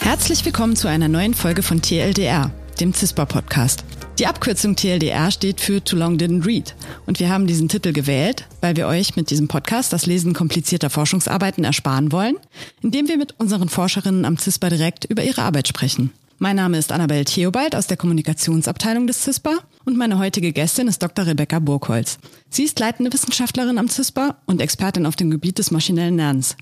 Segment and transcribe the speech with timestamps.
[0.00, 3.84] Herzlich willkommen zu einer neuen Folge von TLDR, dem CISPA-Podcast.
[4.18, 6.76] Die Abkürzung TLDR steht für Too Long Didn't Read.
[7.06, 10.90] Und wir haben diesen Titel gewählt, weil wir euch mit diesem Podcast das Lesen komplizierter
[10.90, 12.36] Forschungsarbeiten ersparen wollen,
[12.82, 16.12] indem wir mit unseren Forscherinnen am CISPA direkt über ihre Arbeit sprechen.
[16.42, 21.00] Mein Name ist Annabel Theobald aus der Kommunikationsabteilung des CISPA und meine heutige Gästin ist
[21.00, 21.24] Dr.
[21.24, 22.18] Rebecca Burgholz.
[22.50, 26.56] Sie ist leitende Wissenschaftlerin am CISPA und Expertin auf dem Gebiet des maschinellen Lernens.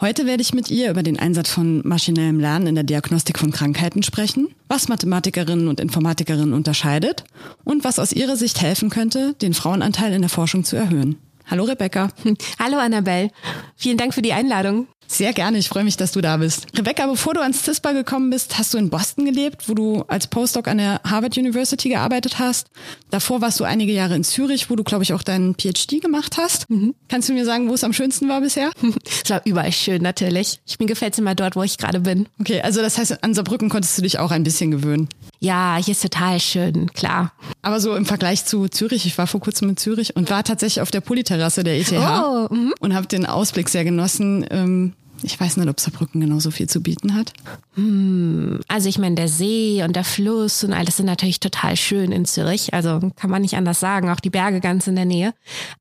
[0.00, 3.50] Heute werde ich mit ihr über den Einsatz von maschinellem Lernen in der Diagnostik von
[3.50, 7.24] Krankheiten sprechen, was Mathematikerinnen und Informatikerinnen unterscheidet
[7.64, 11.16] und was aus ihrer Sicht helfen könnte, den Frauenanteil in der Forschung zu erhöhen.
[11.46, 12.08] Hallo Rebecca.
[12.58, 13.30] Hallo Annabelle.
[13.76, 14.86] Vielen Dank für die Einladung.
[15.06, 16.66] Sehr gerne, ich freue mich, dass du da bist.
[16.76, 20.26] Rebecca, bevor du ans CISPA gekommen bist, hast du in Boston gelebt, wo du als
[20.26, 22.68] Postdoc an der Harvard University gearbeitet hast.
[23.10, 26.36] Davor warst du einige Jahre in Zürich, wo du, glaube ich, auch deinen PhD gemacht
[26.38, 26.68] hast.
[26.70, 26.94] Mhm.
[27.08, 28.70] Kannst du mir sagen, wo es am schönsten war bisher?
[29.24, 30.60] Es war überall schön, natürlich.
[30.66, 32.26] Ich, mir gefällt es immer dort, wo ich gerade bin.
[32.40, 35.08] Okay, also das heißt, an Saarbrücken konntest du dich auch ein bisschen gewöhnen.
[35.40, 37.32] Ja, hier ist total schön, klar.
[37.62, 40.82] Aber so im Vergleich zu Zürich, ich war vor kurzem in Zürich und war tatsächlich
[40.82, 42.74] auf der Polyterrasse der ETH oh, mhm.
[42.80, 44.46] und habe den Ausblick sehr genossen.
[44.50, 44.92] Ähm,
[45.24, 47.32] ich weiß nicht, ob Saarbrücken genauso viel zu bieten hat.
[47.74, 52.12] Hm, also ich meine, der See und der Fluss und alles sind natürlich total schön
[52.12, 52.72] in Zürich.
[52.72, 55.34] Also kann man nicht anders sagen, auch die Berge ganz in der Nähe.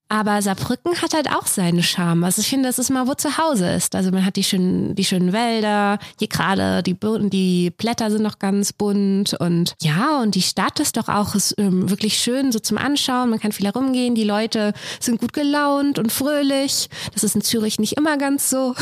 [0.09, 2.23] Aber Saarbrücken hat halt auch seine Charme.
[2.23, 3.95] Also ich finde, das ist mal, wo zu Hause ist.
[3.95, 6.95] Also man hat die schönen, die schönen Wälder, hier gerade die,
[7.30, 11.55] die Blätter sind noch ganz bunt und ja, und die Stadt ist doch auch ist,
[11.58, 13.31] ähm, wirklich schön so zum Anschauen.
[13.31, 16.89] Man kann viel herumgehen, die Leute sind gut gelaunt und fröhlich.
[17.14, 18.75] Das ist in Zürich nicht immer ganz so.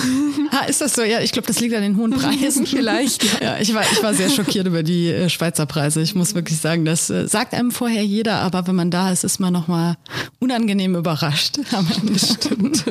[0.52, 1.02] Ah, ist das so?
[1.02, 3.01] Ja, ich glaube, das liegt an den hohen Preisen vielleicht.
[3.42, 6.02] Ja, ich war, ich war sehr schockiert über die äh, Schweizer Preise.
[6.02, 9.24] Ich muss wirklich sagen, das äh, sagt einem vorher jeder, aber wenn man da ist,
[9.24, 9.96] ist man nochmal
[10.40, 11.60] unangenehm überrascht.
[12.04, 12.84] das stimmt.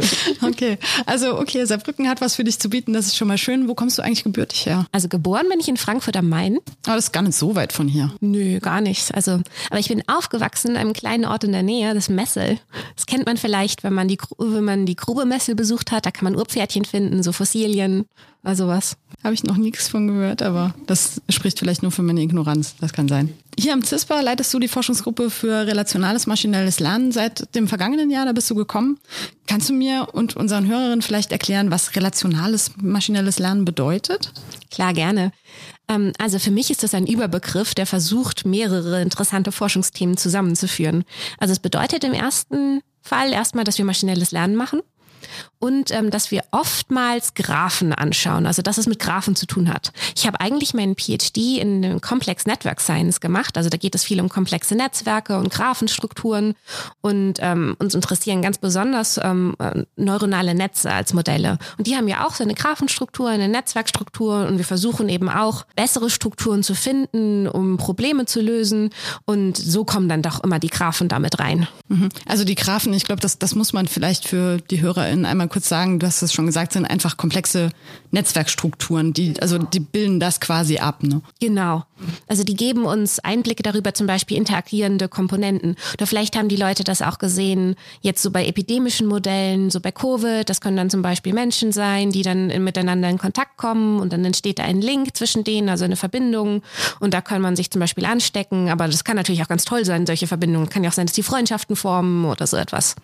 [0.42, 3.68] Okay, also okay, Saarbrücken hat was für dich zu bieten, das ist schon mal schön.
[3.68, 4.86] Wo kommst du eigentlich gebürtig her?
[4.92, 6.58] Also geboren bin ich in Frankfurt am Main.
[6.86, 8.12] Aber das ist gar nicht so weit von hier.
[8.20, 9.14] Nö, gar nicht.
[9.14, 12.58] Also, aber ich bin aufgewachsen in einem kleinen Ort in der Nähe, das Messel.
[12.96, 16.06] Das kennt man vielleicht, wenn man die, wenn man die Grube Messel besucht hat.
[16.06, 18.06] Da kann man Urpferdchen finden, so Fossilien,
[18.42, 18.96] also was.
[19.22, 22.74] Habe ich noch nichts von gehört, aber das spricht vielleicht nur für meine Ignoranz.
[22.80, 23.34] Das kann sein.
[23.58, 28.24] Hier am CISPA leitest du die Forschungsgruppe für relationales maschinelles Lernen seit dem vergangenen Jahr.
[28.24, 28.98] Da bist du gekommen.
[29.46, 34.32] Kannst du mir und unseren Hörerinnen vielleicht erklären, was relationales maschinelles Lernen bedeutet?
[34.70, 35.32] Klar, gerne.
[35.88, 41.04] Ähm, also für mich ist das ein Überbegriff, der versucht, mehrere interessante Forschungsthemen zusammenzuführen.
[41.36, 44.80] Also es bedeutet im ersten Fall erstmal, dass wir maschinelles Lernen machen
[45.58, 49.92] und ähm, dass wir oftmals Graphen anschauen, also dass es mit Graphen zu tun hat.
[50.16, 54.20] Ich habe eigentlich meinen PhD in Complex Network Science gemacht, also da geht es viel
[54.20, 56.54] um komplexe Netzwerke und Graphenstrukturen
[57.00, 61.58] und ähm, uns interessieren ganz besonders ähm, äh, neuronale Netze als Modelle.
[61.78, 65.64] Und die haben ja auch so eine Graphenstruktur, eine Netzwerkstruktur und wir versuchen eben auch
[65.76, 68.90] bessere Strukturen zu finden, um Probleme zu lösen
[69.24, 71.68] und so kommen dann doch immer die Graphen damit rein.
[71.88, 72.08] Mhm.
[72.26, 75.68] Also die Graphen, ich glaube, das, das muss man vielleicht für die HörerInnen einmal kurz
[75.68, 77.70] sagen, du hast es schon gesagt, sind einfach komplexe
[78.10, 81.02] Netzwerkstrukturen, die, also die bilden das quasi ab.
[81.02, 81.22] Ne?
[81.40, 81.84] Genau.
[82.26, 85.76] Also die geben uns Einblicke darüber, zum Beispiel interagierende Komponenten.
[85.94, 89.92] Oder vielleicht haben die Leute das auch gesehen, jetzt so bei epidemischen Modellen, so bei
[89.92, 94.12] Covid, das können dann zum Beispiel Menschen sein, die dann miteinander in Kontakt kommen und
[94.12, 96.62] dann entsteht da ein Link zwischen denen, also eine Verbindung.
[96.98, 99.84] Und da kann man sich zum Beispiel anstecken, aber das kann natürlich auch ganz toll
[99.84, 100.68] sein, solche Verbindungen.
[100.68, 102.96] Kann ja auch sein, dass die Freundschaften formen oder so etwas.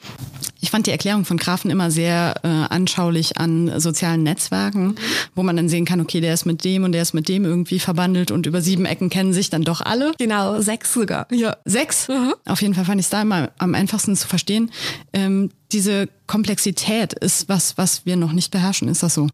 [0.60, 4.96] Ich fand die Erklärung von Grafen immer sehr äh, anschaulich an sozialen Netzwerken,
[5.34, 7.44] wo man dann sehen kann, okay, der ist mit dem und der ist mit dem
[7.44, 10.12] irgendwie verbandelt und über sieben Ecken kennen sich dann doch alle.
[10.18, 11.26] Genau, sechs sogar.
[11.30, 12.08] Ja, sechs.
[12.08, 12.34] Mhm.
[12.46, 14.70] Auf jeden Fall fand ich es da immer am einfachsten zu verstehen.
[15.12, 18.88] Ähm, diese Komplexität ist was, was wir noch nicht beherrschen.
[18.88, 19.28] Ist das so?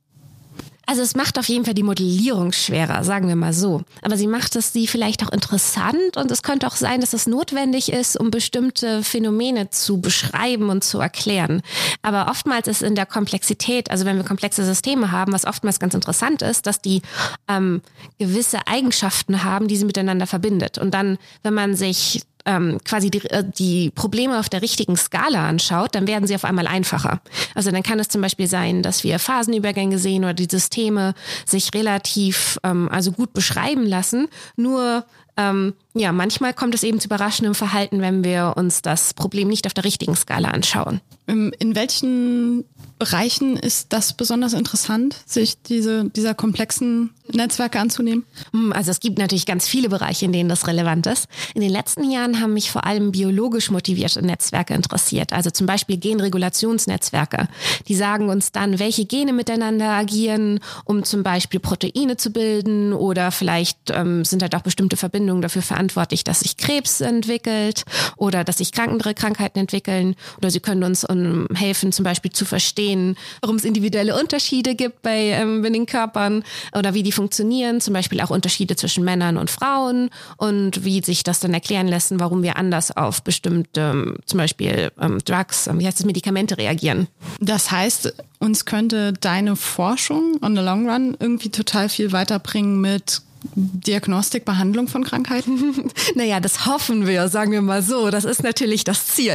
[0.93, 3.81] Also es macht auf jeden Fall die Modellierung schwerer, sagen wir mal so.
[4.03, 7.27] Aber sie macht es sie vielleicht auch interessant und es könnte auch sein, dass es
[7.27, 11.63] notwendig ist, um bestimmte Phänomene zu beschreiben und zu erklären.
[12.03, 15.95] Aber oftmals ist in der Komplexität, also wenn wir komplexe Systeme haben, was oftmals ganz
[15.95, 17.01] interessant ist, dass die
[17.49, 17.81] ähm,
[18.19, 20.77] gewisse Eigenschaften haben, die sie miteinander verbindet.
[20.77, 25.49] Und dann, wenn man sich ähm, quasi die, äh, die Probleme auf der richtigen Skala
[25.49, 27.21] anschaut, dann werden sie auf einmal einfacher.
[27.55, 31.15] Also dann kann es zum Beispiel sein, dass wir Phasenübergänge sehen oder die Systeme
[31.47, 34.29] sich relativ ähm, also gut beschreiben lassen.
[34.57, 35.05] Nur
[35.37, 39.67] ähm, ja, manchmal kommt es eben zu überraschendem Verhalten, wenn wir uns das Problem nicht
[39.67, 41.01] auf der richtigen Skala anschauen.
[41.29, 42.65] Ähm, in welchen
[43.03, 48.25] Bereichen ist das besonders interessant, sich diese, dieser komplexen Netzwerke anzunehmen?
[48.53, 51.27] Hm, also es gibt natürlich ganz viele Bereiche, in denen das relevant ist.
[51.55, 55.33] In den letzten Jahren haben mich vor allem biologisch motivierte Netzwerke interessiert.
[55.33, 57.49] Also zum Beispiel Genregulationsnetzwerke.
[57.89, 63.33] Die sagen uns dann, welche Gene miteinander agieren, um zum Beispiel Proteine zu bilden oder
[63.33, 67.85] vielleicht ähm, sind halt auch bestimmte Verbindungen dafür verantwortlich, dass sich Krebs entwickelt
[68.17, 70.17] oder dass sich andere Krankheiten entwickeln.
[70.39, 75.03] Oder sie können uns um, helfen, zum Beispiel zu verstehen, warum es individuelle Unterschiede gibt
[75.03, 76.45] bei, ähm, bei den Körpern
[76.77, 81.23] oder wie die funktionieren, zum Beispiel auch Unterschiede zwischen Männern und Frauen und wie sich
[81.23, 85.79] das dann erklären lassen, warum wir anders auf bestimmte, ähm, zum Beispiel ähm, Drugs, ähm,
[85.81, 87.09] wie heißt das, Medikamente reagieren.
[87.41, 93.23] Das heißt, uns könnte deine Forschung on the long run irgendwie total viel weiterbringen mit
[93.55, 95.91] Diagnostik, Behandlung von Krankheiten?
[96.15, 98.11] naja, das hoffen wir, sagen wir mal so.
[98.11, 99.35] Das ist natürlich das Ziel.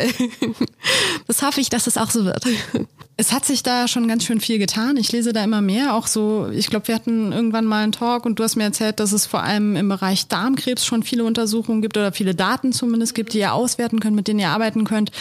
[1.28, 2.46] Das hoffe ich, dass es auch so wird.
[3.18, 4.96] Es hat sich da schon ganz schön viel getan.
[4.96, 5.96] Ich lese da immer mehr.
[5.96, 9.00] Auch so, ich glaube, wir hatten irgendwann mal einen Talk und du hast mir erzählt,
[9.00, 13.16] dass es vor allem im Bereich Darmkrebs schon viele Untersuchungen gibt oder viele Daten zumindest
[13.16, 15.12] gibt, die ihr auswerten könnt, mit denen ihr arbeiten könnt.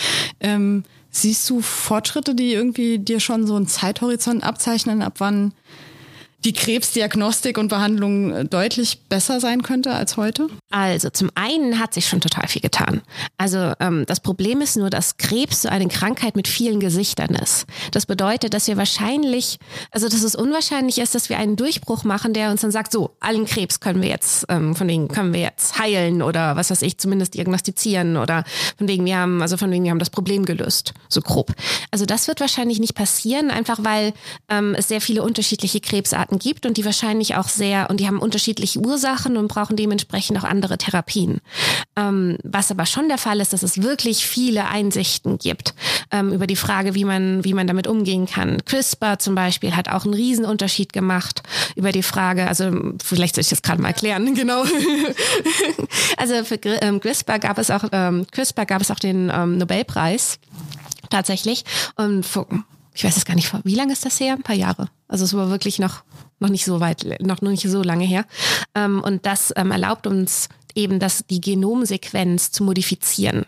[0.40, 5.52] Ähm, siehst du Fortschritte, die irgendwie dir schon so einen Zeithorizont abzeichnen, ab wann
[6.44, 10.48] die Krebsdiagnostik und Behandlung äh, deutlich besser sein könnte als heute?
[10.70, 13.02] Also zum einen hat sich schon total viel getan.
[13.36, 17.66] Also ähm, das Problem ist nur, dass Krebs so eine Krankheit mit vielen Gesichtern ist.
[17.90, 19.58] Das bedeutet, dass wir wahrscheinlich,
[19.90, 23.16] also dass es unwahrscheinlich ist, dass wir einen Durchbruch machen, der uns dann sagt, so
[23.20, 26.82] allen Krebs können wir jetzt, ähm, von wegen können wir jetzt heilen oder was weiß
[26.82, 28.44] ich, zumindest diagnostizieren oder
[28.78, 31.52] von wegen wir haben, also von wegen wir haben das Problem gelöst, so grob.
[31.90, 34.12] Also das wird wahrscheinlich nicht passieren, einfach weil
[34.48, 38.06] ähm, es sehr viele unterschiedliche Krebsarten Krankheiten gibt und die wahrscheinlich auch sehr, und die
[38.06, 41.40] haben unterschiedliche Ursachen und brauchen dementsprechend auch andere Therapien.
[41.96, 45.74] Ähm, was aber schon der Fall ist, dass es wirklich viele Einsichten gibt
[46.10, 48.64] ähm, über die Frage, wie man, wie man damit umgehen kann.
[48.64, 51.42] CRISPR zum Beispiel hat auch einen Riesenunterschied gemacht
[51.74, 52.70] über die Frage, also
[53.02, 54.64] vielleicht soll ich das gerade mal erklären, genau.
[56.16, 60.38] also für ähm, CRISPR gab es auch, ähm, CRISPR gab es auch den ähm, Nobelpreis
[61.10, 61.64] tatsächlich.
[61.94, 62.26] Und
[62.94, 64.34] ich weiß es gar nicht, wie lange ist das her?
[64.34, 64.88] Ein paar Jahre.
[65.08, 66.02] Also es war wirklich noch,
[66.40, 68.24] noch nicht so weit, noch, nicht so lange her.
[68.74, 73.46] Ähm, und das ähm, erlaubt uns eben, das, die Genomsequenz zu modifizieren.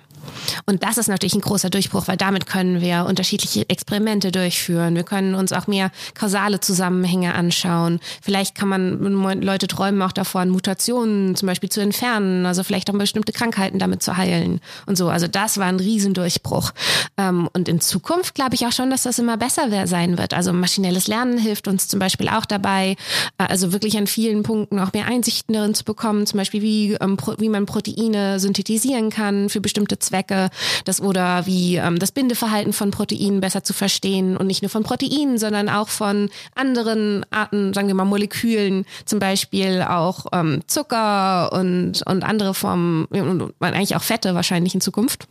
[0.66, 4.94] Und das ist natürlich ein großer Durchbruch, weil damit können wir unterschiedliche Experimente durchführen.
[4.94, 8.00] Wir können uns auch mehr kausale Zusammenhänge anschauen.
[8.22, 12.98] Vielleicht kann man, Leute träumen auch davon, Mutationen zum Beispiel zu entfernen, also vielleicht auch
[12.98, 15.08] bestimmte Krankheiten damit zu heilen und so.
[15.08, 16.72] Also das war ein Riesendurchbruch.
[17.16, 20.34] Ähm, und in Zukunft glaube ich auch schon, dass das immer besser sein wird.
[20.34, 22.96] Also maschinelles Lernen hilft uns zum Beispiel auch dabei,
[23.38, 26.92] äh, also wirklich an vielen Punkten auch mehr Einsichten darin zu bekommen, zum Beispiel wie,
[26.94, 30.47] ähm, wie man Proteine synthetisieren kann für bestimmte Zwecke
[30.84, 34.82] Das oder wie ähm, das Bindeverhalten von Proteinen besser zu verstehen und nicht nur von
[34.82, 41.52] Proteinen, sondern auch von anderen Arten, sagen wir mal Molekülen, zum Beispiel auch ähm, Zucker
[41.52, 45.26] und und andere Formen und eigentlich auch Fette wahrscheinlich in Zukunft.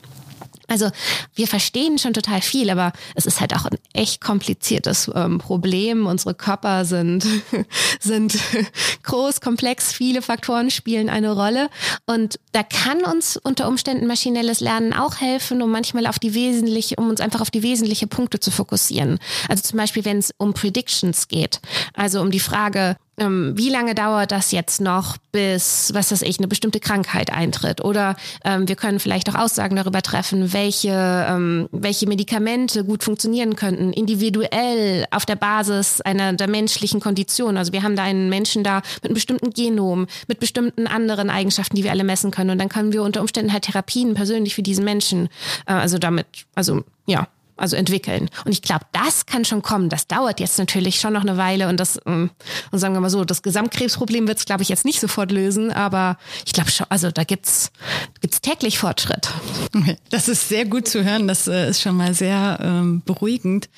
[0.68, 0.90] Also
[1.34, 6.06] wir verstehen schon total viel, aber es ist halt auch ein echt kompliziertes ähm, Problem.
[6.06, 7.26] Unsere Körper sind,
[8.00, 8.38] sind
[9.04, 11.70] groß, komplex, viele Faktoren spielen eine Rolle.
[12.06, 16.96] Und da kann uns unter Umständen maschinelles Lernen auch helfen, um manchmal auf die wesentliche,
[16.98, 19.20] um uns einfach auf die wesentlichen Punkte zu fokussieren.
[19.48, 21.62] Also zum Beispiel, wenn es um Predictions geht,
[21.94, 26.38] also um die Frage, ähm, wie lange dauert das jetzt noch, bis, was weiß ich,
[26.38, 27.84] eine bestimmte Krankheit eintritt?
[27.84, 33.56] Oder ähm, wir können vielleicht auch Aussagen darüber treffen, welche, ähm, welche Medikamente gut funktionieren
[33.56, 37.58] könnten, individuell auf der Basis einer der menschlichen Kondition.
[37.58, 41.76] Also wir haben da einen Menschen da mit einem bestimmten Genom, mit bestimmten anderen Eigenschaften,
[41.76, 42.52] die wir alle messen können.
[42.52, 45.30] Und dann können wir unter Umständen halt Therapien persönlich für diesen Menschen,
[45.66, 47.28] äh, also damit, also ja,
[47.58, 48.30] also entwickeln.
[48.46, 49.90] Und ich glaube, das kann schon kommen.
[49.90, 52.30] Das dauert jetzt natürlich schon noch eine Weile und das, ähm,
[52.72, 55.72] und sagen wir mal so, das Gesamtkrebsproblem wird es, glaube ich, jetzt nicht sofort lösen,
[55.72, 57.72] aber ich glaube schon, also da gibt's
[58.22, 59.30] gibt's täglich Fortschritt.
[60.10, 61.28] Das ist sehr gut zu hören.
[61.28, 63.70] Das äh, ist schon mal sehr ähm, beruhigend.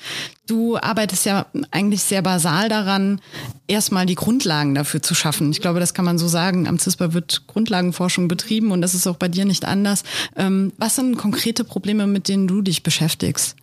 [0.46, 3.20] Du arbeitest ja eigentlich sehr basal daran,
[3.68, 5.50] erstmal die Grundlagen dafür zu schaffen.
[5.50, 6.66] Ich glaube, das kann man so sagen.
[6.66, 10.02] Am CISPA wird Grundlagenforschung betrieben und das ist auch bei dir nicht anders.
[10.36, 13.56] Ähm, was sind konkrete Probleme, mit denen du dich beschäftigst?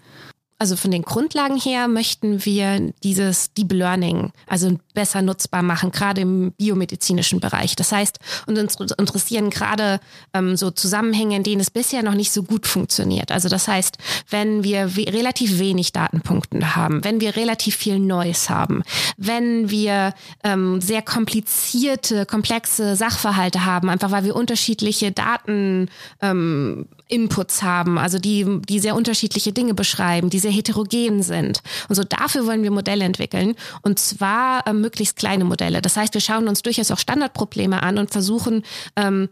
[0.60, 6.22] Also von den Grundlagen her möchten wir dieses Deep Learning also besser nutzbar machen, gerade
[6.22, 7.76] im biomedizinischen Bereich.
[7.76, 10.00] Das heißt, uns interessieren gerade
[10.34, 13.32] ähm, so Zusammenhänge, in denen es bisher noch nicht so gut funktioniert.
[13.32, 13.98] Also das heißt,
[14.30, 18.82] wenn wir we relativ wenig Datenpunkte haben, wenn wir relativ viel Neues haben,
[19.18, 25.90] wenn wir ähm, sehr komplizierte, komplexe Sachverhalte haben, einfach weil wir unterschiedliche Daten
[26.22, 31.62] ähm, Inputs haben, also die, die sehr unterschiedliche Dinge beschreiben, die sehr heterogen sind.
[31.90, 35.82] Und so dafür wollen wir Modelle entwickeln und zwar äh, möglichst kleine Modelle.
[35.82, 38.64] Das heißt, wir schauen uns durchaus auch Standardprobleme an und versuchen
[38.96, 39.30] ähm,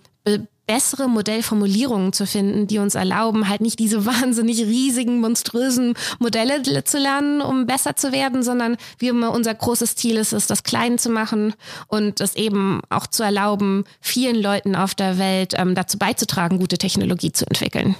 [0.67, 6.97] bessere Modellformulierungen zu finden, die uns erlauben, halt nicht diese wahnsinnig riesigen, monströsen Modelle zu
[6.97, 10.97] lernen, um besser zu werden, sondern wie immer unser großes Ziel ist, ist, das klein
[10.97, 11.53] zu machen
[11.87, 16.77] und es eben auch zu erlauben, vielen Leuten auf der Welt ähm, dazu beizutragen, gute
[16.77, 17.95] Technologie zu entwickeln.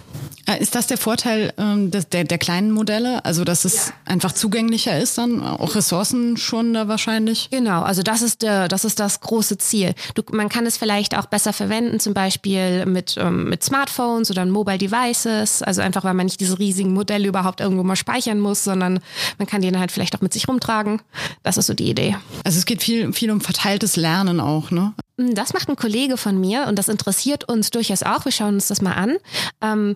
[0.47, 3.25] Äh, ist das der Vorteil ähm, des, der, der kleinen Modelle?
[3.25, 3.93] Also, dass es ja.
[4.05, 7.49] einfach zugänglicher ist dann, auch Ressourcen schon da wahrscheinlich?
[7.51, 9.93] Genau, also das ist der, das ist das große Ziel.
[10.13, 12.54] Du, man kann es vielleicht auch besser verwenden, zum Beispiel
[12.85, 15.61] mit, ähm, mit Smartphones oder Mobile Devices.
[15.61, 18.99] Also einfach, weil man nicht diese riesigen Modelle überhaupt irgendwo mal speichern muss, sondern
[19.37, 21.01] man kann die dann halt vielleicht auch mit sich rumtragen.
[21.43, 22.15] Das ist so die Idee.
[22.43, 24.93] Also es geht viel, viel um verteiltes Lernen auch, ne?
[25.17, 28.25] Das macht ein Kollege von mir und das interessiert uns durchaus auch.
[28.25, 29.15] Wir schauen uns das mal an.
[29.61, 29.95] Ähm,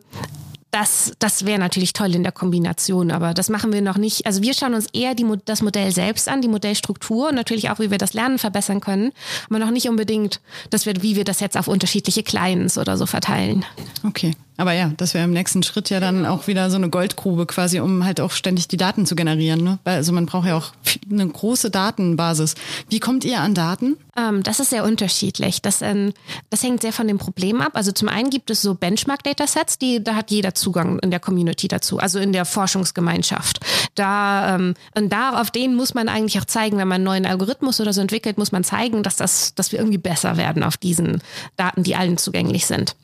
[0.71, 4.25] das, das wäre natürlich toll in der Kombination, aber das machen wir noch nicht.
[4.25, 7.79] Also wir schauen uns eher die, das Modell selbst an, die Modellstruktur und natürlich auch,
[7.79, 9.11] wie wir das Lernen verbessern können,
[9.49, 13.05] aber noch nicht unbedingt, dass wir, wie wir das jetzt auf unterschiedliche Clients oder so
[13.05, 13.65] verteilen.
[14.03, 14.35] Okay.
[14.59, 17.79] Aber ja, das wäre im nächsten Schritt ja dann auch wieder so eine Goldgrube quasi,
[17.79, 19.63] um halt auch ständig die Daten zu generieren.
[19.63, 19.79] Ne?
[19.85, 20.73] Weil, also man braucht ja auch
[21.09, 22.55] eine große Datenbasis.
[22.89, 23.95] Wie kommt ihr an Daten?
[24.17, 25.61] Ähm, das ist sehr unterschiedlich.
[25.61, 26.11] Das, ähm,
[26.49, 27.71] das hängt sehr von dem Problem ab.
[27.75, 31.69] Also zum einen gibt es so Benchmark-Datasets, die da hat jeder Zugang in der Community
[31.69, 33.61] dazu, also in der Forschungsgemeinschaft.
[33.95, 37.25] Da ähm, und da auf denen muss man eigentlich auch zeigen, wenn man einen neuen
[37.25, 40.75] Algorithmus oder so entwickelt, muss man zeigen, dass das, dass wir irgendwie besser werden auf
[40.75, 41.21] diesen
[41.55, 42.97] Daten, die allen zugänglich sind.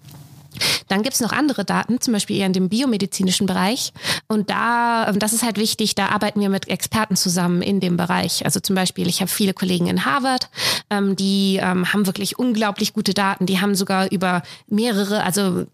[0.88, 3.94] Dann gibt es noch andere Daten, zum Beispiel eher in dem biomedizinischen Bereich.
[4.28, 7.98] Und da, ähm, das ist halt wichtig, da arbeiten wir mit Experten zusammen in dem
[7.98, 8.46] Bereich.
[8.46, 10.50] Also zum Beispiel, ich habe viele Kollegen in Harvard,
[10.90, 13.46] ähm, die ähm, haben wirklich unglaublich gute Daten.
[13.46, 15.66] Die haben sogar über mehrere, also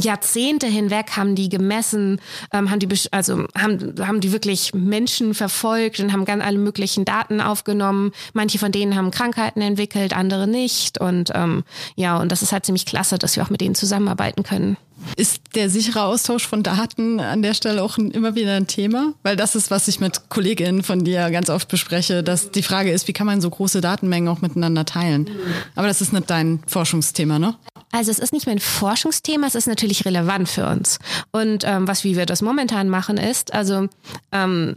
[0.00, 2.20] Jahrzehnte hinweg haben die gemessen,
[2.52, 7.04] ähm, haben die also haben, haben die wirklich Menschen verfolgt und haben ganz alle möglichen
[7.04, 8.12] Daten aufgenommen.
[8.32, 11.00] Manche von denen haben Krankheiten entwickelt, andere nicht.
[11.00, 11.64] Und ähm,
[11.96, 14.76] ja, und das ist halt ziemlich klasse, dass wir auch mit denen zusammenarbeiten können.
[15.16, 19.14] Ist der sichere Austausch von Daten an der Stelle auch immer wieder ein Thema?
[19.22, 22.90] Weil das ist, was ich mit Kolleginnen von dir ganz oft bespreche, dass die Frage
[22.90, 25.30] ist, wie kann man so große Datenmengen auch miteinander teilen?
[25.74, 27.56] Aber das ist nicht dein Forschungsthema, ne?
[27.92, 30.98] Also es ist nicht mein Forschungsthema, es ist natürlich relevant für uns.
[31.32, 33.88] Und ähm, was wie wir das momentan machen ist, also
[34.30, 34.76] ähm,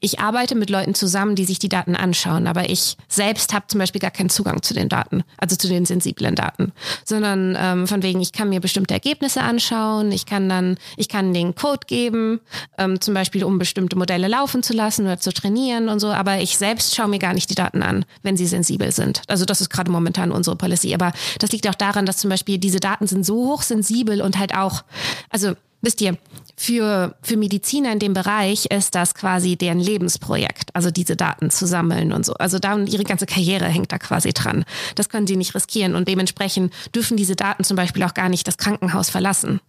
[0.00, 3.78] ich arbeite mit Leuten zusammen, die sich die Daten anschauen, aber ich selbst habe zum
[3.78, 6.72] Beispiel gar keinen Zugang zu den Daten, also zu den sensiblen Daten,
[7.04, 11.34] sondern ähm, von wegen, ich kann mir bestimmte Ergebnisse anschauen, ich kann dann, ich kann
[11.34, 12.40] den Code geben,
[12.76, 16.40] ähm, zum Beispiel um bestimmte Modelle laufen zu lassen oder zu trainieren und so, aber
[16.40, 19.22] ich selbst schaue mir gar nicht die Daten an, wenn sie sensibel sind.
[19.28, 22.58] Also das ist gerade momentan unsere Policy, aber das liegt auch daran, dass zum Beispiel
[22.58, 24.82] diese Daten sind so hochsensibel und halt auch,
[25.30, 26.16] also wisst ihr,
[26.56, 31.66] für, für Mediziner in dem Bereich ist das quasi deren Lebensprojekt, also diese Daten zu
[31.66, 32.34] sammeln und so.
[32.34, 34.64] Also da ihre ganze Karriere hängt da quasi dran.
[34.96, 38.48] Das können sie nicht riskieren und dementsprechend dürfen diese Daten zum Beispiel auch gar nicht
[38.48, 39.60] das Krankenhaus verlassen.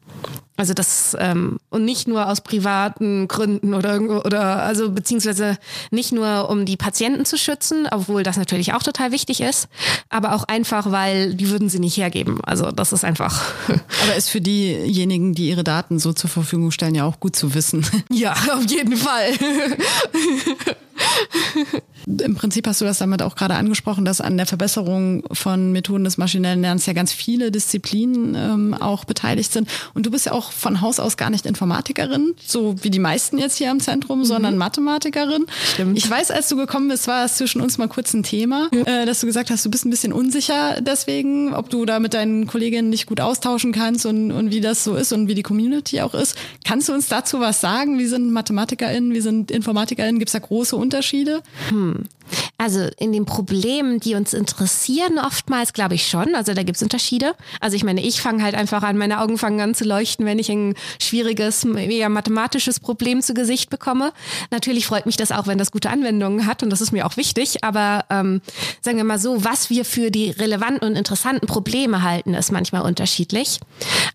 [0.60, 5.58] Also das ähm, und nicht nur aus privaten Gründen oder oder also beziehungsweise
[5.90, 9.70] nicht nur um die Patienten zu schützen, obwohl das natürlich auch total wichtig ist,
[10.10, 12.42] aber auch einfach, weil die würden sie nicht hergeben.
[12.44, 13.54] Also das ist einfach.
[14.04, 17.54] Aber ist für diejenigen, die ihre Daten so zur Verfügung stellen, ja auch gut zu
[17.54, 17.86] wissen.
[18.12, 19.32] Ja, auf jeden Fall.
[22.06, 26.04] Im Prinzip hast du das damit auch gerade angesprochen, dass an der Verbesserung von Methoden
[26.04, 29.70] des maschinellen Lernens ja ganz viele Disziplinen ähm, auch beteiligt sind.
[29.94, 33.38] Und du bist ja auch von Haus aus gar nicht Informatikerin, so wie die meisten
[33.38, 34.26] jetzt hier am Zentrum, mhm.
[34.26, 35.46] sondern Mathematikerin.
[35.74, 35.98] Stimmt.
[35.98, 38.82] Ich weiß, als du gekommen bist, war es zwischen uns mal kurz ein Thema, ja.
[38.84, 42.14] äh, dass du gesagt hast, du bist ein bisschen unsicher deswegen, ob du da mit
[42.14, 45.44] deinen Kolleginnen nicht gut austauschen kannst und, und wie das so ist und wie die
[45.44, 46.36] Community auch ist.
[46.66, 48.00] Kannst du uns dazu was sagen?
[48.00, 50.20] Wie sind MathematikerInnen, wie sind InformatikerInnen?
[50.20, 51.42] Gibt es da große Unterschiede?
[51.70, 52.06] Hm.
[52.60, 56.36] Also in den Problemen, die uns interessieren, oftmals glaube ich schon.
[56.36, 57.34] Also da gibt es Unterschiede.
[57.62, 60.40] Also ich meine, ich fange halt einfach an, meine Augen fangen an zu leuchten, wenn
[60.40, 64.12] ich ein schwieriges, eher mathematisches Problem zu Gesicht bekomme.
[64.52, 67.16] Natürlich freut mich das auch, wenn das gute Anwendungen hat und das ist mir auch
[67.16, 67.64] wichtig.
[67.64, 68.42] Aber ähm,
[68.82, 72.82] sagen wir mal so, was wir für die relevanten und interessanten Probleme halten, ist manchmal
[72.82, 73.62] unterschiedlich.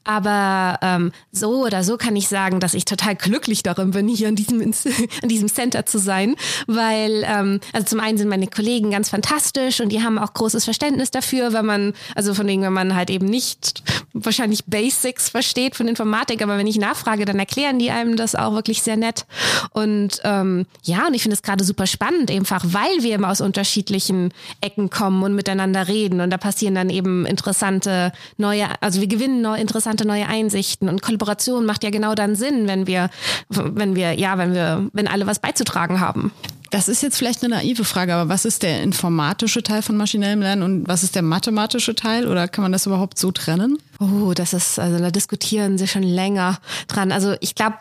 [0.04, 4.28] Aber ähm, so oder so kann ich sagen, dass ich total glücklich darin bin, hier
[4.28, 4.60] in diesem,
[5.22, 6.36] in diesem Center zu sein,
[6.66, 10.64] weil ähm, also zum einen sind meine Kollegen ganz fantastisch und die haben auch großes
[10.64, 15.76] Verständnis dafür, wenn man, also von wegen, wenn man halt eben nicht wahrscheinlich Basics versteht
[15.76, 19.24] von Informatik, aber wenn ich nachfrage, dann erklären die einem das auch wirklich sehr nett.
[19.70, 23.40] Und ähm, ja, und ich finde es gerade super spannend, einfach weil wir immer aus
[23.40, 26.20] unterschiedlichen Ecken kommen und miteinander reden.
[26.20, 30.88] Und da passieren dann eben interessante neue, also wir gewinnen neue, interessante neue Einsichten.
[30.88, 33.10] Und Kollaboration macht ja genau dann Sinn, wenn wir,
[33.48, 36.32] wenn wir, ja, wenn wir, wenn alle was beizutragen haben.
[36.74, 40.40] Das ist jetzt vielleicht eine naive Frage, aber was ist der informatische Teil von maschinellem
[40.40, 42.26] Lernen und was ist der mathematische Teil?
[42.26, 43.78] Oder kann man das überhaupt so trennen?
[44.00, 47.12] Oh, das ist, also da diskutieren sie schon länger dran.
[47.12, 47.76] Also ich glaube,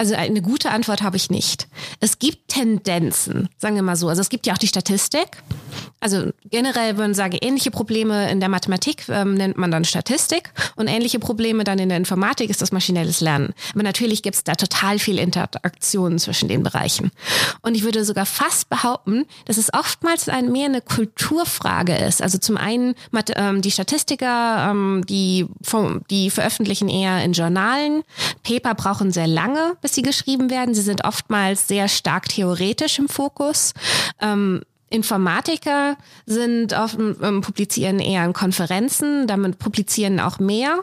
[0.00, 1.68] also eine gute Antwort habe ich nicht.
[2.00, 4.08] Es gibt Tendenzen, sagen wir mal so.
[4.08, 5.42] Also es gibt ja auch die Statistik.
[6.00, 10.88] Also generell würden sagen, ähnliche Probleme in der Mathematik ähm, nennt man dann Statistik und
[10.88, 13.52] ähnliche Probleme dann in der Informatik ist das maschinelles Lernen.
[13.74, 17.10] Aber natürlich gibt es da total viel Interaktion zwischen den Bereichen.
[17.60, 22.22] Und ich würde sogar fast behaupten, dass es oftmals ein, mehr eine Kulturfrage ist.
[22.22, 22.94] Also zum einen
[23.36, 25.46] ähm, die Statistiker, ähm, die,
[26.08, 28.02] die veröffentlichen eher in Journalen.
[28.42, 30.74] Paper brauchen sehr lange, bis sie geschrieben werden.
[30.74, 33.72] Sie sind oftmals sehr stark theoretisch im Fokus.
[34.20, 40.80] Ähm, Informatiker sind oft, ähm, publizieren eher in Konferenzen, damit publizieren auch mehr.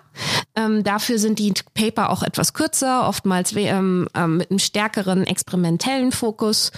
[0.55, 6.13] Ähm, dafür sind die Paper auch etwas kürzer, oftmals ähm, ähm, mit einem stärkeren experimentellen
[6.13, 6.71] Fokus.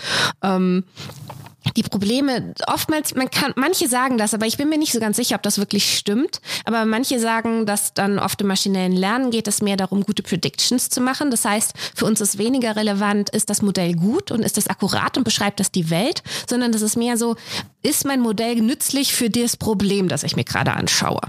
[1.75, 5.17] Die Probleme, oftmals, man kann, manche sagen das, aber ich bin mir nicht so ganz
[5.17, 6.41] sicher, ob das wirklich stimmt.
[6.65, 10.89] Aber manche sagen, dass dann oft im maschinellen Lernen geht es mehr darum, gute Predictions
[10.89, 11.31] zu machen.
[11.31, 15.17] Das heißt, für uns ist weniger relevant, ist das Modell gut und ist das akkurat
[15.17, 17.35] und beschreibt das die Welt, sondern das ist mehr so,
[17.81, 21.21] ist mein Modell nützlich für das Problem, das ich mir gerade anschaue?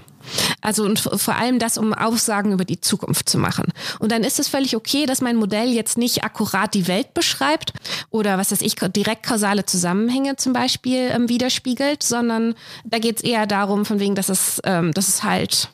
[0.61, 3.73] Also und vor allem das, um Aussagen über die Zukunft zu machen.
[3.99, 7.73] Und dann ist es völlig okay, dass mein Modell jetzt nicht akkurat die Welt beschreibt
[8.11, 12.55] oder was weiß ich, direkt kausale Zusammenhänge zum Beispiel ähm, widerspiegelt, sondern
[12.85, 15.69] da geht es eher darum, von wegen, dass es, ähm, dass es halt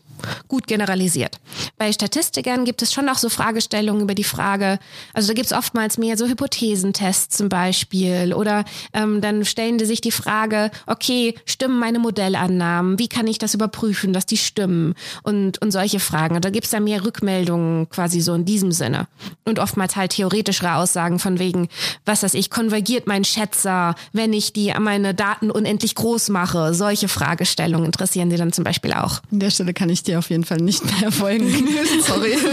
[0.49, 1.39] gut generalisiert.
[1.79, 4.79] Bei Statistikern gibt es schon auch so Fragestellungen über die Frage,
[5.13, 9.85] also da gibt es oftmals mehr so Hypothesentests zum Beispiel oder ähm, dann stellen die
[9.85, 14.95] sich die Frage, okay, stimmen meine Modellannahmen, wie kann ich das überprüfen, dass die stimmen
[15.23, 16.41] und, und solche Fragen.
[16.41, 19.09] Da gibt es dann mehr Rückmeldungen quasi so in diesem Sinne
[19.45, 21.69] und oftmals halt theoretischere Aussagen von wegen,
[22.05, 26.75] was weiß ich, konvergiert mein Schätzer, wenn ich die meine Daten unendlich groß mache.
[26.75, 29.21] Solche Fragestellungen interessieren sie dann zum Beispiel auch.
[29.31, 31.47] An der Stelle kann ich dir auf jeden Fall nicht mehr folgen.
[32.07, 32.37] Sorry.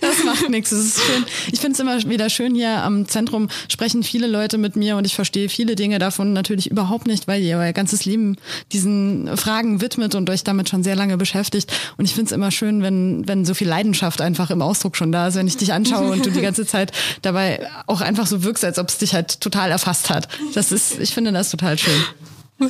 [0.00, 0.70] Das macht nichts.
[0.70, 1.24] Das ist schön.
[1.52, 5.06] Ich finde es immer wieder schön hier am Zentrum sprechen viele Leute mit mir und
[5.06, 8.36] ich verstehe viele Dinge davon natürlich überhaupt nicht, weil ihr euer ganzes Leben
[8.72, 11.72] diesen Fragen widmet und euch damit schon sehr lange beschäftigt.
[11.96, 15.12] Und ich finde es immer schön, wenn, wenn so viel Leidenschaft einfach im Ausdruck schon
[15.12, 16.92] da ist, wenn ich dich anschaue und du die ganze Zeit
[17.22, 20.28] dabei auch einfach so wirkst, als ob es dich halt total erfasst hat.
[20.54, 22.02] Das ist, ich finde das total schön.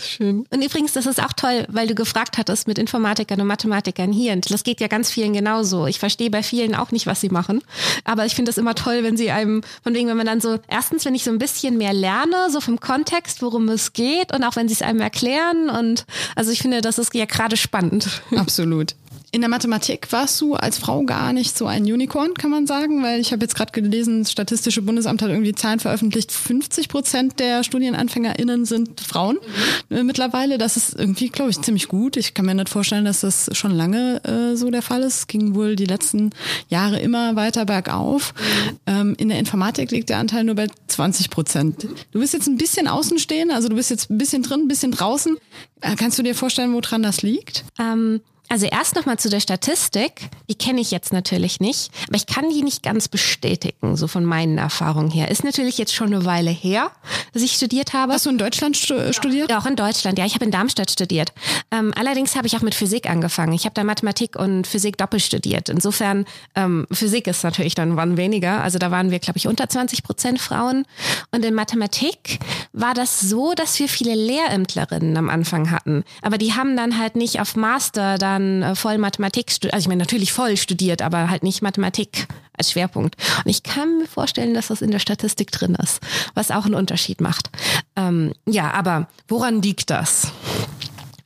[0.00, 0.46] Schön.
[0.50, 4.32] Und übrigens, das ist auch toll, weil du gefragt hattest mit Informatikern und Mathematikern hier.
[4.32, 5.86] Und das geht ja ganz vielen genauso.
[5.86, 7.62] Ich verstehe bei vielen auch nicht, was sie machen.
[8.04, 10.58] Aber ich finde das immer toll, wenn sie einem, von wegen, wenn man dann so,
[10.68, 14.42] erstens, wenn ich so ein bisschen mehr lerne, so vom Kontext, worum es geht und
[14.42, 15.68] auch wenn sie es einem erklären.
[15.68, 18.22] Und also ich finde, das ist ja gerade spannend.
[18.34, 18.94] Absolut.
[19.34, 23.02] In der Mathematik warst du als Frau gar nicht so ein Unicorn, kann man sagen,
[23.02, 27.40] weil ich habe jetzt gerade gelesen, das Statistische Bundesamt hat irgendwie Zahlen veröffentlicht, 50 Prozent
[27.40, 29.40] der StudienanfängerInnen sind Frauen
[29.88, 30.06] mhm.
[30.06, 30.56] mittlerweile.
[30.56, 32.16] Das ist irgendwie, glaube ich, ziemlich gut.
[32.16, 35.16] Ich kann mir nicht vorstellen, dass das schon lange äh, so der Fall ist.
[35.16, 36.30] Es ging wohl die letzten
[36.68, 38.34] Jahre immer weiter bergauf.
[38.38, 38.78] Mhm.
[38.86, 41.88] Ähm, in der Informatik liegt der Anteil nur bei 20 Prozent.
[42.12, 44.92] Du bist jetzt ein bisschen außenstehend, also du bist jetzt ein bisschen drin, ein bisschen
[44.92, 45.36] draußen.
[45.80, 47.64] Äh, kannst du dir vorstellen, woran das liegt?
[47.80, 50.28] Ähm also erst nochmal zu der Statistik.
[50.48, 54.24] Die kenne ich jetzt natürlich nicht, aber ich kann die nicht ganz bestätigen, so von
[54.24, 55.30] meinen Erfahrungen her.
[55.30, 56.90] Ist natürlich jetzt schon eine Weile her,
[57.32, 58.12] dass ich studiert habe.
[58.12, 59.50] Hast du in Deutschland studiert?
[59.50, 60.18] Ja, auch in Deutschland.
[60.18, 61.32] Ja, ich habe in Darmstadt studiert.
[61.70, 63.54] Ähm, allerdings habe ich auch mit Physik angefangen.
[63.54, 65.68] Ich habe da Mathematik und Physik doppelt studiert.
[65.68, 68.62] Insofern, ähm, Physik ist natürlich dann wann weniger.
[68.62, 70.84] Also da waren wir, glaube ich, unter 20 Prozent Frauen.
[71.32, 72.40] Und in Mathematik
[72.72, 76.04] war das so, dass wir viele Lehrämtlerinnen am Anfang hatten.
[76.22, 79.84] Aber die haben dann halt nicht auf Master da dann äh, voll Mathematik studiert, also
[79.84, 83.16] ich meine natürlich voll studiert, aber halt nicht Mathematik als Schwerpunkt.
[83.44, 86.00] Und ich kann mir vorstellen, dass das in der Statistik drin ist,
[86.34, 87.50] was auch einen Unterschied macht.
[87.96, 90.28] Ähm, ja, aber woran liegt das?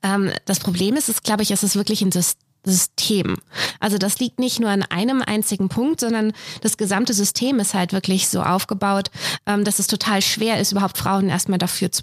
[0.03, 3.37] Ähm, das Problem ist, ist glaube ich, es ist wirklich ein System System.
[3.81, 7.92] Also das liegt nicht nur an einem einzigen Punkt, sondern das gesamte System ist halt
[7.92, 9.11] wirklich so aufgebaut,
[9.47, 12.03] ähm, dass es total schwer ist, überhaupt Frauen erstmal dafür zu,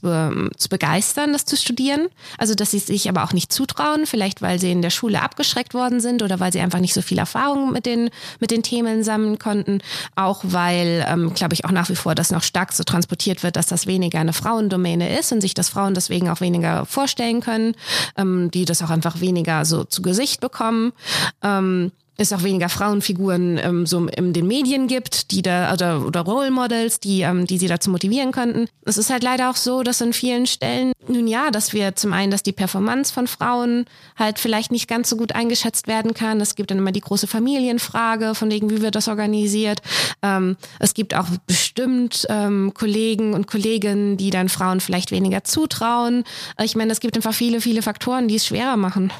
[0.57, 2.07] zu begeistern, das zu studieren.
[2.37, 5.73] Also dass sie sich aber auch nicht zutrauen, vielleicht weil sie in der Schule abgeschreckt
[5.73, 9.03] worden sind oder weil sie einfach nicht so viel Erfahrung mit den, mit den Themen
[9.03, 9.79] sammeln konnten.
[10.15, 13.55] Auch weil, ähm, glaube ich, auch nach wie vor das noch stark so transportiert wird,
[13.55, 17.75] dass das weniger eine Frauendomäne ist und sich das Frauen deswegen auch weniger vorstellen können,
[18.17, 20.93] ähm, die das auch einfach weniger so zu Gesicht bekommen.
[21.41, 26.21] Ähm, es auch weniger Frauenfiguren ähm, so in den Medien gibt, die da oder, oder
[26.21, 28.67] Role Models, die ähm, die sie dazu motivieren könnten.
[28.85, 32.13] Es ist halt leider auch so, dass an vielen Stellen nun ja, dass wir zum
[32.13, 36.39] einen, dass die Performance von Frauen halt vielleicht nicht ganz so gut eingeschätzt werden kann.
[36.39, 39.81] Es gibt dann immer die große Familienfrage, von wegen wie wird das organisiert.
[40.21, 46.23] Ähm, es gibt auch bestimmt ähm, Kollegen und Kolleginnen, die dann Frauen vielleicht weniger zutrauen.
[46.63, 49.11] Ich meine, es gibt einfach viele, viele Faktoren, die es schwerer machen.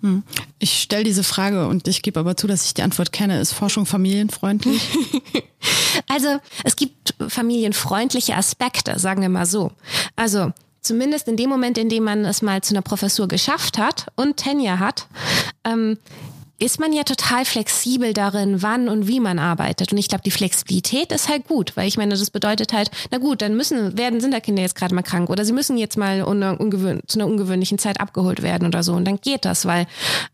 [0.00, 0.24] Hm.
[0.62, 3.40] Ich stelle diese Frage und ich gebe aber zu, dass ich die Antwort kenne.
[3.40, 4.80] Ist Forschung familienfreundlich?
[6.08, 9.72] also es gibt familienfreundliche Aspekte, sagen wir mal so.
[10.14, 14.06] Also zumindest in dem Moment, in dem man es mal zu einer Professur geschafft hat
[14.14, 15.08] und Tenure hat,
[15.64, 15.98] ähm,
[16.62, 19.92] ist man ja total flexibel darin, wann und wie man arbeitet.
[19.92, 23.18] Und ich glaube, die Flexibilität ist halt gut, weil ich meine, das bedeutet halt, na
[23.18, 25.96] gut, dann müssen, werden, sind da Kinder jetzt gerade mal krank oder sie müssen jetzt
[25.96, 28.92] mal ungewöhn, zu einer ungewöhnlichen Zeit abgeholt werden oder so.
[28.92, 29.86] Und dann geht das, weil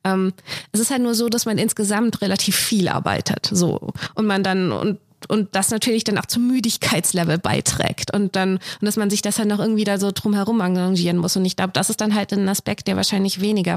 [0.05, 0.33] ähm,
[0.73, 3.49] es ist halt nur so, dass man insgesamt relativ viel arbeitet.
[3.51, 3.93] So.
[4.15, 8.83] Und man dann, und und das natürlich dann auch zum Müdigkeitslevel beiträgt und dann und
[8.83, 11.73] dass man sich das dann noch irgendwie da so drumherum arrangieren muss und ich glaube,
[11.73, 13.77] das ist dann halt ein Aspekt, der wahrscheinlich weniger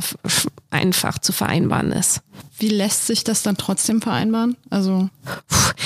[0.69, 2.21] einfach zu vereinbaren ist.
[2.57, 4.55] Wie lässt sich das dann trotzdem vereinbaren?
[4.69, 5.09] Also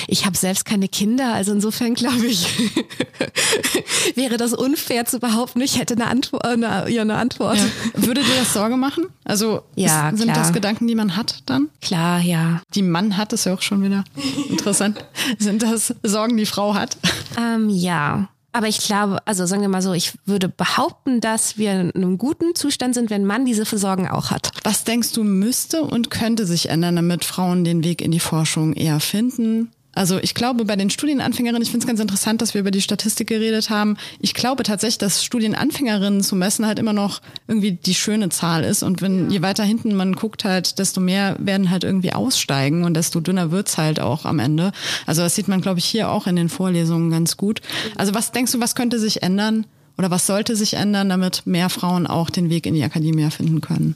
[0.07, 2.47] ich habe selbst keine Kinder, also insofern glaube ich,
[4.15, 6.45] wäre das unfair zu behaupten, ich hätte eine Antwort.
[6.45, 7.57] Eine, ja, eine Antwort.
[7.57, 7.65] Ja.
[7.93, 9.05] Würde dir das Sorge machen?
[9.23, 10.43] Also ja, ist, sind klar.
[10.43, 11.69] das Gedanken, die man hat dann?
[11.81, 12.61] Klar, ja.
[12.75, 14.03] Die Mann hat es ja auch schon wieder.
[14.49, 15.03] Interessant.
[15.59, 16.97] sind das Sorgen, die Frau hat?
[17.37, 18.29] Ähm, ja.
[18.51, 22.17] Aber ich glaube, also sagen wir mal so, ich würde behaupten, dass wir in einem
[22.17, 24.51] guten Zustand sind, wenn man diese Sorgen auch hat.
[24.63, 28.71] Was denkst du, müsste und könnte sich ändern, damit Frauen den Weg in die Forschung
[28.71, 29.71] eher finden?
[29.95, 32.81] Also ich glaube, bei den Studienanfängerinnen, ich finde es ganz interessant, dass wir über die
[32.81, 33.97] Statistik geredet haben.
[34.19, 38.83] Ich glaube tatsächlich, dass Studienanfängerinnen zu messen halt immer noch irgendwie die schöne Zahl ist.
[38.83, 42.93] Und wenn je weiter hinten man guckt halt, desto mehr werden halt irgendwie aussteigen und
[42.93, 44.73] desto dünner wird's halt auch am Ende.
[45.05, 47.61] Also das sieht man, glaube ich, hier auch in den Vorlesungen ganz gut.
[47.95, 49.65] Also was denkst du, was könnte sich ändern?
[49.97, 53.61] Oder was sollte sich ändern, damit mehr Frauen auch den Weg in die Akademie finden
[53.61, 53.95] können?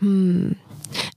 [0.00, 0.56] Hm.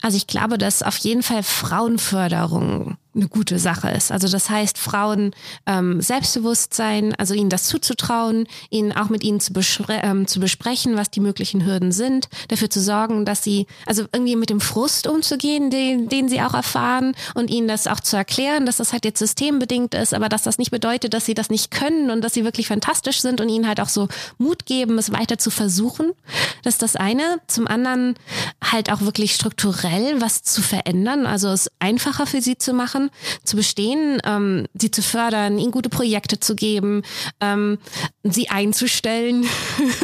[0.02, 4.12] Also ich glaube, dass auf jeden Fall Frauenförderung eine gute Sache ist.
[4.12, 5.32] Also das heißt, Frauen
[5.66, 9.54] ähm, Selbstbewusstsein, also ihnen das zuzutrauen, ihnen auch mit ihnen zu,
[9.90, 14.36] ähm, zu besprechen, was die möglichen Hürden sind, dafür zu sorgen, dass sie, also irgendwie
[14.36, 18.66] mit dem Frust umzugehen, den, den sie auch erfahren und ihnen das auch zu erklären,
[18.66, 21.72] dass das halt jetzt systembedingt ist, aber dass das nicht bedeutet, dass sie das nicht
[21.72, 25.12] können und dass sie wirklich fantastisch sind und ihnen halt auch so Mut geben, es
[25.12, 26.14] weiter zu versuchen.
[26.64, 27.40] Das ist das eine.
[27.48, 28.16] Zum anderen
[28.64, 33.09] halt auch wirklich strukturell was zu verändern, also es einfacher für sie zu machen
[33.44, 37.04] zu bestehen, ähm, sie zu fördern, ihnen gute Projekte zu geben,
[37.42, 37.78] ähm,
[38.24, 39.48] sie einzustellen.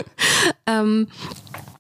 [0.68, 1.08] ähm,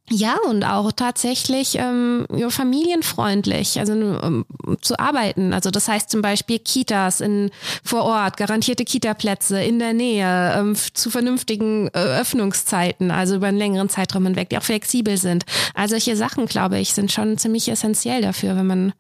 [0.09, 4.45] ja, und auch tatsächlich ähm, ja, familienfreundlich, also ähm,
[4.81, 5.51] zu arbeiten.
[5.51, 7.49] Also das heißt zum Beispiel Kitas in
[7.83, 13.57] vor Ort, garantierte Kita-Plätze in der Nähe, ähm, zu vernünftigen äh, Öffnungszeiten, also über einen
[13.57, 15.43] längeren Zeitraum hinweg, die auch flexibel sind.
[15.73, 18.93] Also solche Sachen, glaube ich, sind schon ziemlich essentiell dafür, wenn man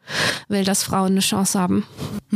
[0.47, 1.85] will, dass Frauen eine Chance haben.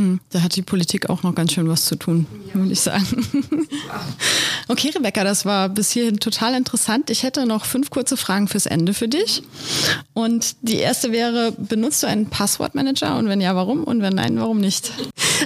[0.00, 2.54] Hm, da hat die Politik auch noch ganz schön was zu tun, ja.
[2.54, 3.06] würde ich sagen.
[4.68, 7.10] okay, Rebecca, das war bis hierhin total interessant.
[7.10, 9.42] Ich hätte noch fünf kurze Fragen für fürs Ende für dich.
[10.12, 13.16] Und die erste wäre, benutzt du einen Passwortmanager?
[13.16, 13.84] Und wenn ja, warum?
[13.84, 14.92] Und wenn nein, warum nicht?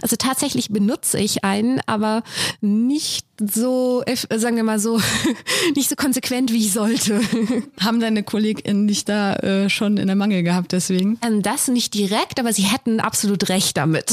[0.02, 2.22] Also tatsächlich benutze ich einen, aber
[2.60, 4.04] nicht so,
[4.34, 5.00] sagen wir mal so,
[5.74, 7.20] nicht so konsequent, wie ich sollte.
[7.80, 11.18] Haben deine KollegInnen dich da äh, schon in der Mangel gehabt deswegen?
[11.26, 14.12] Ähm, das nicht direkt, aber sie hätten absolut recht damit.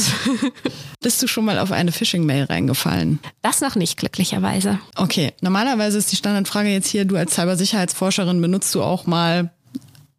[1.01, 3.19] Bist du schon mal auf eine Phishing-Mail reingefallen?
[3.41, 4.79] Das noch nicht, glücklicherweise.
[4.95, 9.51] Okay, normalerweise ist die Standardfrage jetzt hier, du als Cybersicherheitsforscherin benutzt du auch mal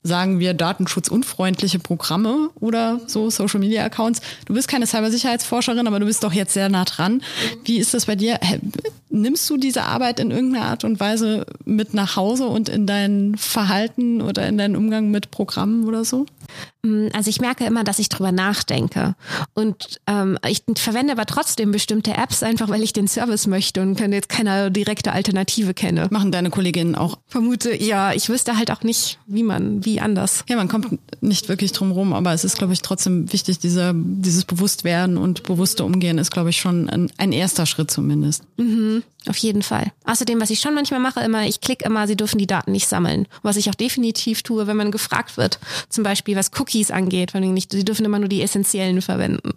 [0.03, 4.21] sagen wir, datenschutzunfreundliche Programme oder so Social Media Accounts.
[4.47, 7.23] Du bist keine Cybersicherheitsforscherin, aber du bist doch jetzt sehr nah dran.
[7.65, 8.41] Wie ist das bei dir?
[9.11, 13.37] Nimmst du diese Arbeit in irgendeiner Art und Weise mit nach Hause und in dein
[13.37, 16.27] Verhalten oder in deinen Umgang mit Programmen oder so?
[16.83, 19.15] Mm, also ich merke immer, dass ich drüber nachdenke.
[19.55, 24.01] Und ähm, ich verwende aber trotzdem bestimmte Apps, einfach weil ich den Service möchte und
[24.01, 26.09] jetzt keine direkte Alternative kenne.
[26.11, 27.19] Machen deine Kolleginnen auch?
[27.29, 30.45] Vermute, ja, ich wüsste halt auch nicht, wie man, wie anders.
[30.49, 33.93] Ja, man kommt nicht wirklich drum rum, aber es ist, glaube ich, trotzdem wichtig, diese,
[33.95, 38.43] dieses Bewusstwerden und bewusste Umgehen ist, glaube ich, schon ein, ein erster Schritt zumindest.
[38.57, 39.03] Mhm.
[39.29, 39.93] Auf jeden Fall.
[40.05, 42.89] Außerdem, was ich schon manchmal mache, immer, ich klicke immer, sie dürfen die Daten nicht
[42.89, 43.29] sammeln.
[43.43, 47.43] Was ich auch definitiv tue, wenn man gefragt wird, zum Beispiel was Cookies angeht, weil
[47.43, 49.53] nicht, sie dürfen immer nur die essentiellen verwenden.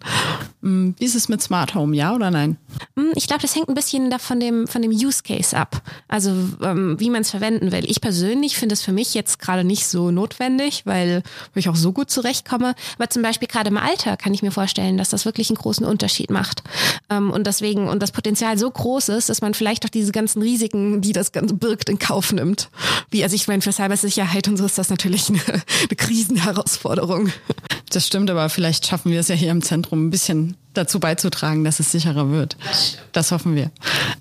[0.60, 2.56] Mm, wie ist es mit Smart Home, ja oder nein?
[2.94, 5.82] Mm, ich glaube, das hängt ein bisschen da von dem, von dem Use Case ab.
[6.08, 6.30] Also
[6.62, 7.84] ähm, wie man es verwenden will.
[7.88, 11.22] Ich persönlich finde es für mich jetzt gerade nicht so notwendig, weil
[11.54, 12.74] ich auch so gut zurechtkomme.
[12.98, 15.86] Aber zum Beispiel gerade im Alter kann ich mir vorstellen, dass das wirklich einen großen
[15.86, 16.62] Unterschied macht.
[17.10, 20.42] Ähm, und deswegen, und das Potenzial so groß ist, dass man vielleicht auch diese ganzen
[20.42, 22.68] Risiken, die das Ganze birgt, in Kauf nimmt.
[23.10, 27.05] Wie, also ich meine, für Cybersicherheit und so ist das natürlich eine, eine Krisenherausforderung.
[27.90, 31.64] Das stimmt, aber vielleicht schaffen wir es ja hier im Zentrum ein bisschen dazu beizutragen,
[31.64, 32.56] dass es sicherer wird.
[33.12, 33.70] Das hoffen wir.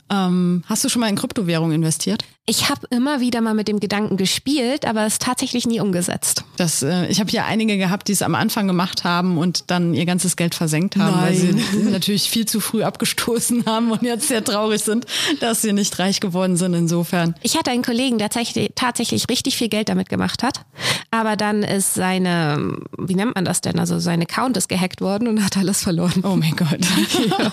[0.10, 2.24] Ähm, hast du schon mal in Kryptowährung investiert?
[2.48, 6.44] Ich habe immer wieder mal mit dem Gedanken gespielt, aber es tatsächlich nie umgesetzt.
[6.58, 9.96] Das, äh, ich habe hier einige gehabt, die es am Anfang gemacht haben und dann
[9.96, 11.24] ihr ganzes Geld versenkt haben, Nein.
[11.24, 11.54] weil sie
[11.90, 15.08] natürlich viel zu früh abgestoßen haben und jetzt sehr traurig sind,
[15.40, 16.76] dass sie nicht reich geworden sind.
[16.76, 17.34] Insofern.
[17.42, 20.62] Ich hatte einen Kollegen, der tatsächlich richtig viel Geld damit gemacht hat,
[21.10, 23.80] aber dann ist seine, wie nennt man das denn?
[23.80, 26.22] Also sein Account ist gehackt worden und hat alles verloren.
[26.24, 26.80] Oh mein Gott.
[27.30, 27.52] ja.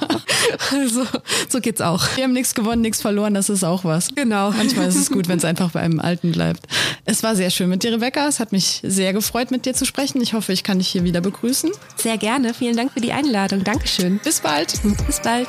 [0.71, 1.07] Also
[1.49, 2.05] so geht's auch.
[2.17, 3.35] Wir haben nichts gewonnen, nichts verloren.
[3.35, 4.15] Das ist auch was.
[4.15, 4.51] Genau.
[4.51, 6.67] Manchmal manchmal ist es gut, wenn es einfach bei einem Alten bleibt.
[7.05, 8.27] Es war sehr schön mit dir, Rebecca.
[8.27, 10.21] Es hat mich sehr gefreut, mit dir zu sprechen.
[10.21, 11.71] Ich hoffe, ich kann dich hier wieder begrüßen.
[11.97, 12.55] Sehr gerne.
[12.55, 13.65] Vielen Dank für die Einladung.
[13.65, 14.21] Dankeschön.
[14.23, 14.81] Bis bald.
[15.07, 15.49] Bis bald.